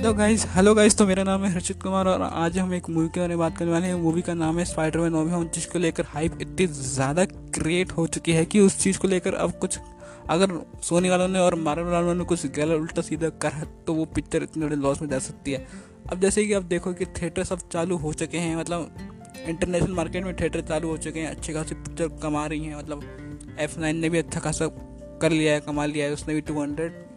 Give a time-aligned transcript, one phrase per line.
[0.00, 3.08] Hello guys hello guys तो मेरा नाम है हर्षित कुमार और आज हम एक मूवी
[3.08, 5.78] के बारे में बात करने वाले हैं। मूवी का नाम है स्पाइडरमैन नो होम जिसको
[5.78, 9.78] लेकर हाइप इतनी ज़्यादा क्रिएट हो चुकी है कि उस चीज़ को लेकर अब कुछ
[10.30, 10.52] अगर
[10.82, 14.42] सोनी वालों ने और मार्वल वालों ने कुछ गलत उल्टा सीधा करा तो वो पिक्चर
[14.42, 15.66] इतने बड़े लॉस में जा सकती है।
[16.12, 18.94] अब जैसे कि आप देखो कि थिएटर सब चालू हो चुके हैं मतलब
[19.46, 23.56] इंटरनेशनल मार्केट में थिएटर चालू हो चुके हैं, अच्छी खासी पिक्चर कमा रही हैं मतलब
[23.60, 24.70] एफ़ नाइन ने भी अच्छा खासा
[25.22, 27.09] कर लिया है, कमा लिया है, उसने भी two hundred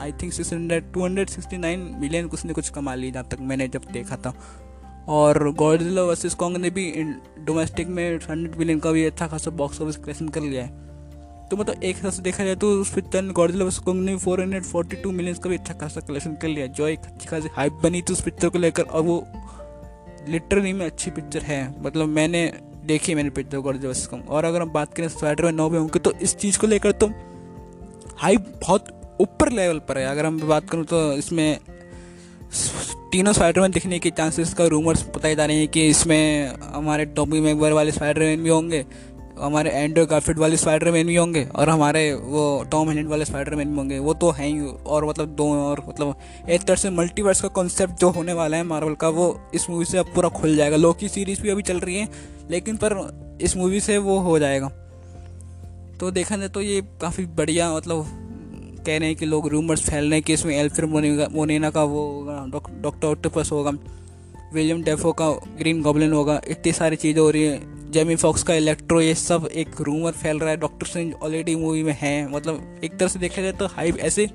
[0.00, 3.26] I think six hundred two hundred sixty nine million कुछ ने कुछ कमा ली जहाँ
[3.30, 4.34] तक मैंने जब देखा था।
[5.08, 6.92] और गॉडजिला वर्सेस कॉन्ग ने भी
[7.38, 10.80] डोमेस्टिक में हंड्रेड मिलियन का भी अच्छा खासा बॉक्स ऑफ़िस कलेक्शन कर लिया है।
[11.48, 14.16] तो मतलब एक हिसाब से देखा जाए तो उस पिक्चर ने गॉडजिला वर्सेस कॉन्ग ने
[14.16, 17.28] four hundred forty two million का भी अच्छा खासा कलेक्शन कर लिया जो एक अच्छी
[17.28, 19.24] खासी हाइप बनी थी उस पिक्चर को लेकर और वो
[20.28, 22.52] लिटरली में अच्छी पिक्चर है। मतलब मैंने
[22.86, 25.78] देखी मैंने पिक्चर गॉडजिला वर्सेस कॉन्ग और अगर हम बात करें स्पाइडर मैन नौ में
[25.78, 27.10] होंगे तो इस चीज़ को लेकर तो
[28.16, 31.58] हाइप बहुत ऊपर लेवल पर है। अगर हम बात करूँ तो इसमें
[33.12, 37.40] तीनों स्पाइडरमैन दिखने के चांसेस का रूमर्स बताए जा रहे हैं कि इसमें हमारे टॉमी
[37.40, 38.84] मैगवर वाले स्पाइडरमैन भी होंगे,
[39.38, 43.76] हमारे एंड्रो गार्फिड वाले स्पाइडरमैन भी होंगे और हमारे वो टॉम हैंड वाले स्पाइडरमैन भी
[43.76, 46.14] होंगे। वो तो हैं ही और मतलब दो और मतलब
[46.48, 49.84] एक तरह से मल्टीवर्स का कॉन्सेप्ट जो होने वाला है मार्वल का, वो इस मूवी
[49.84, 52.08] से अब पूरा खुल जाएगा। लोकी सीरीज़ भी अभी चल रही है,
[52.50, 54.68] लेकिन पर इस मूवी से वो हो जाएगा।
[56.00, 58.18] तो देखा जाए तो ये काफ़ी बढ़िया मतलब
[58.82, 60.90] कह रहे हैं कि लोग रूमर्स फैल रहे हैं कि इसमें एल्फ्रेड
[61.32, 63.70] मोनेना का वो होगा डॉक्टर ऑक्टोपस होगा
[64.54, 68.54] विलियम डेफो का ग्रीन गॉबलिन होगा, इतनी सारी चीज़ें हो रही हैं। जेमी फॉक्स का
[68.54, 72.80] इलेक्ट्रो ये सब एक रूमर फैल रहा है। डॉक्टर सिंह ऑलरेडी मूवी में है। मतलब
[72.84, 74.26] एक तरह से देखा जाए तो हाइप ऐसे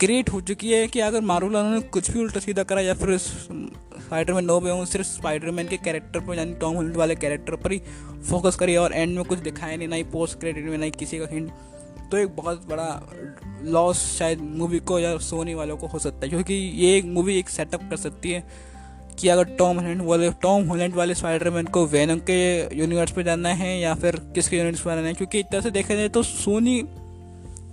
[0.00, 3.16] क्रिएट हो चुकी है कि अगर मारूला ने कुछ भी उल्टा सीधा करा या फिर
[3.18, 7.72] स्पाइडरमैन नो पे हूँ सिर्फ़ स्पाइडरमैन के कैरेक्टर पर, यानी टॉम होल्ड वाले कैरेक्टर पर
[7.72, 7.80] ही
[8.30, 10.90] फोकस करिए और एंड में कुछ दिखाया नहीं, ना ही पोस्ट क्रेडिट में, ना ही
[10.90, 11.50] किसी का हिंट
[12.10, 12.88] तो एक बहुत बड़ा
[13.64, 17.38] लॉस शायद मूवी को या सोनी वालों को हो सकता है, क्योंकि ये एक मूवी
[17.38, 18.44] एक सेटअप कर सकती है
[19.18, 22.38] कि अगर टॉम हॉलैंड वाले टॉम हॉलैंड वाले स्पाइडरमैन को वैनम के
[22.78, 25.94] यूनिवर्स में जाना है या फिर किसके यूनिवर्स में जाना है, क्योंकि तरह से देखा
[25.94, 26.80] जाए तो सोनी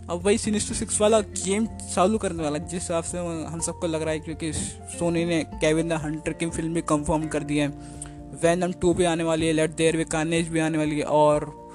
[0.09, 4.01] अब वही सिनिस्टर सिक्स वाला गेम चालू करने वाला जिस हिसाब से हम सबको लग
[4.01, 7.67] रहा है, क्योंकि सोनी ने केविन द हंटर की फ़िल्म भी कंफर्म कर दी है।
[8.43, 11.66] वैनम टू भी आने वाली है लेट देयर वे कानेज भी आने वाली है, और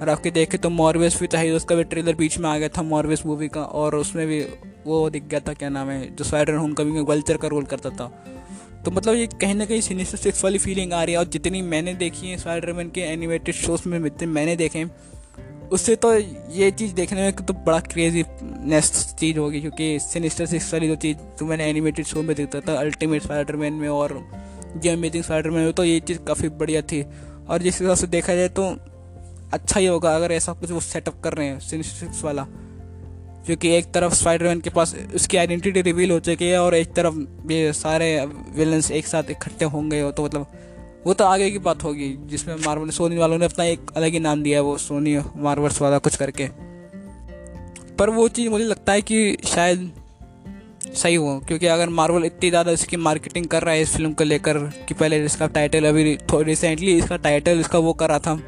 [0.00, 2.82] और आपके देखे तो मॉरवेस भी था उसका भी ट्रेलर बीच में आ गया था
[2.82, 4.40] मॉरवेस मूवी का, और उसमें भी
[4.86, 7.64] वो दिख गया था, क्या नाम है, जो स्पाइडर होम कभी में वल्चर का रोल
[7.64, 8.06] करता था।
[8.84, 11.62] तो मतलब ये कहीं ना कहीं सीनिस्टर सिक्स वाली फीलिंग आ रही है, और जितनी
[11.62, 14.84] मैंने देखी है स्पाइडरमैन के एनिमेटेड शोज़ में, जितने मैंने देखे,
[15.72, 16.14] उससे तो
[16.52, 20.96] ये चीज़ देखने में तो बड़ा क्रेजी नेक्स्ट चीज़ होगी, क्योंकि सिनिस्टर सिक्स वाली जो
[20.96, 24.20] चीज़ तो मैंने एनिमेटेड शो में देखता था अल्टीमेट स्पाइडरमैन में और
[24.76, 27.02] जो अमेजिंग स्पाइडरमैन में तो ये चीज़ काफ़ी बढ़िया थी।
[27.48, 28.64] और जिस हिसाब से देखा जाए तो
[29.52, 32.46] अच्छा ही होगा अगर ऐसा कुछ वो सेटअप कर रहे हैं सिक्स वाला।
[33.46, 37.14] क्योंकि एक तरफ़ स्पाइडरमैन के पास उसकी आइडेंटिटी रिवील हो चुकी है और एक तरफ़
[37.52, 38.08] ये सारे
[38.56, 40.46] विलन्स एक साथ इकट्ठे होंगे हो तो मतलब
[41.06, 44.18] वो तो आगे की बात होगी, जिसमें मार्वल सोनी वालों ने अपना एक अलग ही
[44.20, 46.48] नाम दिया है, वो सोनी मार्वल्स वाला कुछ करके।
[47.98, 49.90] पर वो चीज़ मुझे लगता है कि शायद
[50.94, 54.24] सही हो, क्योंकि अगर मार्वल इतनी ज़्यादा इसकी मार्केटिंग कर रहा है इस फ़िल्म को
[54.24, 58.38] लेकर कि पहले इसका टाइटल अभी रिसेंटली इसका टाइटल इसका वो करा था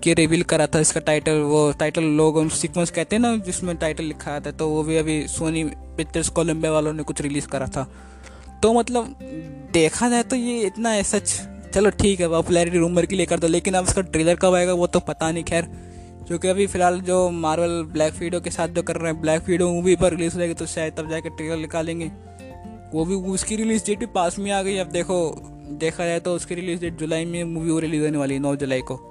[0.00, 4.04] कि रिवील करा था इसका टाइटल वो टाइटल लोग सीक्वेंस कहते हैं ना, जिसमें टाइटल
[4.04, 5.64] लिखा था तो वो भी अभी सोनी
[5.96, 7.86] पिक्चर्स कोलम्बिया वालों ने कुछ रिलीज़ करा था।
[8.62, 9.18] तो मतलब
[9.72, 11.40] देखा जाए तो ये इतना है सच
[11.74, 14.72] चलो ठीक है पॉपुलैरिटी रूमर की लेकर कर दो, लेकिन अब इसका ट्रेलर कब आएगा
[14.72, 15.62] वो तो पता नहीं, खैर।
[16.26, 19.68] क्योंकि अभी फ़िलहाल जो मार्वल ब्लैक फीडो के साथ जो कर रहे हैं ब्लैक फीडो
[19.68, 22.10] मूवी पर रिलीज़ हो जाएगी तो शायद तब जाके ट्रेलर निकालेंगे।
[22.94, 25.18] वो भी, उसकी रिलीज़ डेट भी पास में आ गई, अब देखो,
[25.80, 28.54] देखा जाए तो उसकी रिलीज़ डेट जुलाई में मूवी वो रिलीज़ होने वाली है, नौ
[28.56, 29.09] जुलाई को।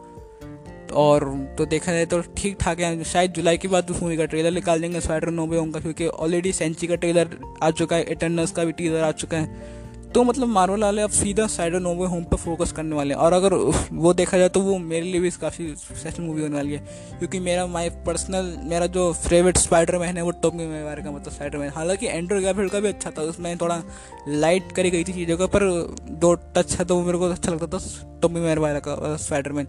[0.91, 1.23] और
[1.57, 4.51] तो देखा जाए तो ठीक ठाक है। शायद जुलाई के बाद उस मूवी का ट्रेलर
[4.51, 8.63] निकाल देंगे स्वेटर नोबे होंगे, क्योंकि ऑलरेडी सेंची का ट्रेलर आ चुका है एटर्नस का
[8.63, 9.78] भी टीजर आ चुका है।
[10.15, 13.21] तो मतलब मार्वल वाले अब सीधा स्पाइडर नो वे होम पर फोकस करने वाले हैं।
[13.21, 13.53] और अगर
[13.93, 16.79] वो देखा जाए तो वो मेरे लिए भी काफ़ी सक्सेसफुल मूवी होने वाली है।
[17.19, 21.33] क्योंकि मेरा माई पर्सनल मेरा जो फेवरेट स्पाइडर मैन है, वो टॉमी मेवार का मतलब
[21.33, 23.81] स्पाइडर मैन हालाँकि एंड्रो गैफिल्ड का भी अच्छा था, उसमें थोड़ा
[24.27, 25.63] लाइट करी गई थी चीज़ों का, पर
[26.11, 29.67] दो टच है तो मेरे को अच्छा लगता था टॉमी मेवार का स्पाइडर मैन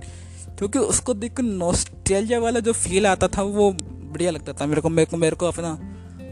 [0.59, 4.81] क्योंकि उसको देख कर नॉस्टेलिया वाला जो फील आता था, वो बढ़िया लगता था मेरे
[4.81, 5.79] को। मेरे को मेरे को अपना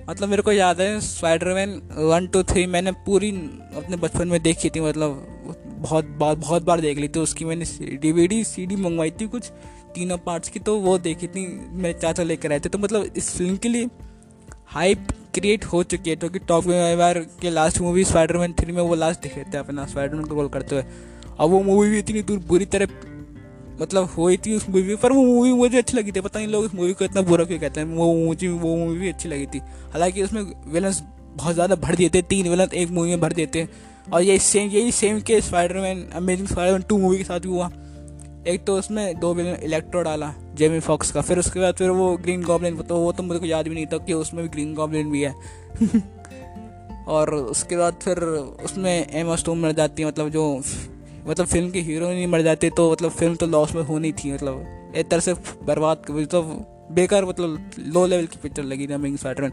[0.09, 1.71] मतलब मेरे को याद है स्पाइडरमैन
[2.01, 3.31] वन टू थ्री मैंने पूरी
[3.77, 7.97] अपने बचपन में देखी थी मतलब बहुत बार बहुत बार देख ली थी। उसकी मैंने
[7.99, 9.51] डीवीडी सीडी मंगवाई थी कुछ,
[9.95, 13.31] तीनों पार्ट्स की तो वो देखी थी, मेरे चाचा लेकर आए थे। तो मतलब इस
[13.37, 13.89] फ़िल्म के लिए
[14.69, 16.65] हाइप क्रिएट हो चुकी है, क्योंकि टॉप
[16.99, 20.49] बार के लास्ट मूवी स्पाइडरमैन थ्री में वो लास्ट दिखे थे अपना स्पाइडरमैन को रोल
[20.49, 20.85] करते हुए।
[21.41, 22.87] अब वो मूवी भी इतनी दूर बुरी तरह
[23.81, 26.65] मतलब हुई थी उस मूवी पर वो मूवी मुझे अच्छी लगी थी। पता नहीं लोग
[26.65, 29.47] इस मूवी को इतना बुरा क्यों कहते हैं। वो मुझे, वो मूवी भी अच्छी लगी
[29.47, 29.59] थी।
[29.93, 30.43] हालाँकि उसमें
[30.73, 31.03] विलन्स
[31.37, 33.69] बहुत ज़्यादा भर देते, तीन विलन एक मूवी में भर देते।
[34.13, 37.71] और ये सेम यही सेम के Spiderman Amazing Spiderman two movie के साथ भी हुआ।
[38.47, 42.17] एक तो उसमें दो विलन इलेक्ट्रो डाला जेमी फॉक्स का। फिर उसके बाद फिर वो
[42.17, 44.75] ग्रीन गॉबलिन तो वो तो मुझे को याद भी नहीं था कि उसमें भी ग्रीन
[44.75, 45.35] गॉबलिन भी है।
[47.09, 48.19] और उसके बाद फिर
[48.65, 50.45] उसमें एमा स्टोन मर जाती है मतलब जो
[51.29, 54.33] मतलब फ़िल्म की हीरो नहीं मर जाती तो मतलब फ़िल्म तो लॉस में होनी थी
[54.33, 56.43] मतलब एक तरह से बर्बाद तो
[56.93, 59.53] बेकार मतलब लो लेवल की पिक्चर लगी थी अमेजिंग स्पाइडरमैन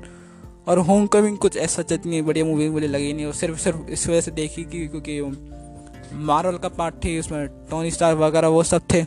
[0.67, 4.07] और होम कमिंग कुछ ऐसा इतनी बढ़िया मूवी मुझे लगी नहीं, और सिर्फ़ सिर्फ़ इस
[4.07, 5.21] वजह से देखी कि क्योंकि
[6.13, 9.03] मार्वल का पार्ट थी, उसमें टोनी स्टार वगैरह वो सब थे।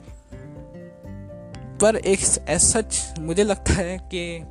[1.81, 4.43] पर एक सच मुझे लगता है कि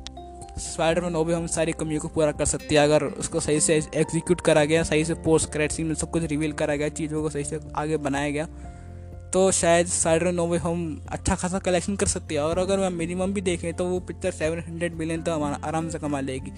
[0.60, 3.76] स्पाइडरमैन वो भी हम सारी कमियों को पूरा कर सकती है। अगर उसको सही से
[3.76, 7.22] एग्जीक्यूट करा गया, सही से पोस्ट क्रेड सीन में सब कुछ रिवील करा गया, चीज़ों
[7.22, 8.46] को सही से आगे बनाया गया
[9.32, 10.78] तो शायद स्पाइडर नो वे हम
[11.08, 14.30] अच्छा खासा कलेक्शन कर सकते हैं। और अगर मैं मिनिमम भी देखें तो वो पिक्चर
[14.32, 16.52] सेवन हंड्रेड मिलियन तो हमारा आराम से कमा लेगी,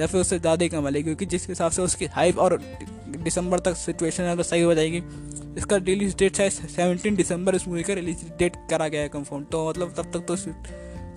[0.00, 2.58] या फिर उससे ज़्यादा ही कमा लेगी, क्योंकि जिस हिसाब से उसकी हाइप और
[3.08, 5.02] दिसंबर तक सिचुएशन अगर सही हो जाएगी,
[5.58, 9.44] इसका रिलीज़ डेट शायद सेवनटीन दिसंबर इस मूवी का रिलीज़ डेट करा गया है कंफर्म
[9.44, 10.36] तो मतलब तब तक तो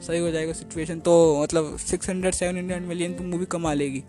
[0.02, 1.14] सही हो जाएगा सिचुएशन तो
[1.44, 4.04] मतलब six hundred seven hundred million तो मूवी कमा लेगी।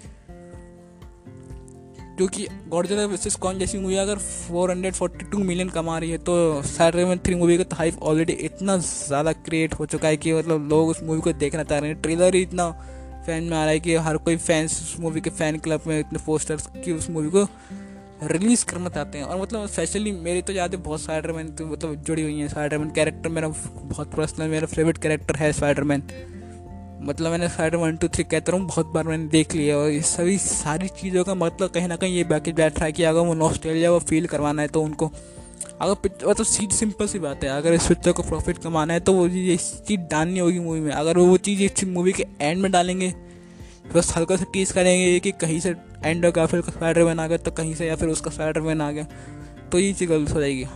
[2.16, 7.34] क्योंकि गॉडजिला वर्सेस कॉन जैसी मूवी अगर 442 मिलियन कमा रही है तो सैटरडे थ्री
[7.34, 11.02] मूवी का तो हाइप ऑलरेडी इतना ज़्यादा क्रिएट हो चुका है कि मतलब लोग उस
[11.02, 12.70] मूवी को देखना चाह रहे हैं। ट्रेलर ही इतना
[13.26, 15.98] फ़ैन में आ रहा है कि हर कोई फैंस उस मूवी के फ़ैन क्लब में
[16.00, 17.44] इतने पोस्टर्स की उस मूवी को
[18.22, 22.22] रिलीज़ करना चाहते हैं। और मतलब स्पेशली मेरी तो यादें बहुत स्पाइडरमैन तो मतलब जुड़ी
[22.22, 26.02] हुई हैं। स्पाइडरमैन कैरेक्टर मेरा बहुत पर्सनल मेरा फेवरेट कैरेक्टर है स्पाइडरमैन
[27.02, 30.00] मतलब मैंने स्पाइडर वन टू थ्री कहता हूँ बहुत बार मैंने देख लिया और ये
[30.02, 33.20] सभी, सारी चीज़ों का मतलब कहीं ना कहीं ये बाकी बैठ रहा है कि अगर
[33.20, 35.10] वो नॉस्ट्रेलिया वो फील करवाना है तो उनको,
[35.80, 35.92] अगर
[36.24, 39.26] मतलब सीट सिंपल सी बात है, अगर इस पिक्चर को प्रॉफिट कमाना है तो वो
[39.28, 43.12] ये चीज़ डालनी होगी मूवी में। अगर वो चीज़ इस मूवी के एंड में डालेंगे
[43.94, 45.74] बस हल्का सा टीज करेंगे कि कहीं से
[46.04, 48.80] एंड का फिर स्पाइडर मैन आ गया तो कहीं से या फिर उसका स्पाइडर मैन
[48.80, 49.06] आ गया
[49.72, 50.66] तो ये चीज़ गलत हो जाएगी।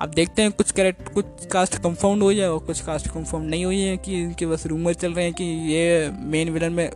[0.00, 3.64] अब देखते हैं कुछ कैरेक्टर कुछ कास्ट कंफर्म हो जाए और कुछ कास्ट कंफर्म नहीं
[3.64, 6.90] हुई है कि इनके बस रूमर चल रहे हैं कि ये मेन विलन में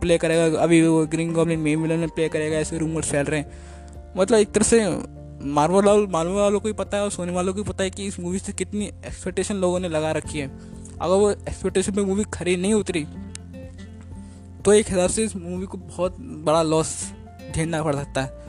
[0.00, 3.40] प्ले करेगा, अभी वो ग्रीन गॉबलिन मेन विलन में प्ले करेगा, ऐसे रूमर फैल रहे
[3.40, 4.80] हैं। मतलब एक तरह से
[5.46, 7.90] मार्वल वालों मार्वल वालों को ही पता है और सोने वालों को भी पता है
[7.90, 10.48] कि इस मूवी से कितनी एक्सपेक्टेशन लोगों ने लगा रखी है।
[11.00, 13.06] अगर वो एक्सपेक्टेशन पे मूवी खरी नहीं उतरी
[14.64, 17.12] तो एक हिसाब से इस मूवी को बहुत बड़ा लॉस
[17.54, 18.47] झेलना पड़ सकता है।